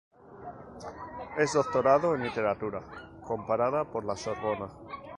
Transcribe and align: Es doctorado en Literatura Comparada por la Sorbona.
Es 1.37 1.53
doctorado 1.53 2.15
en 2.15 2.23
Literatura 2.23 2.81
Comparada 3.23 3.85
por 3.85 4.03
la 4.03 4.15
Sorbona. 4.17 4.69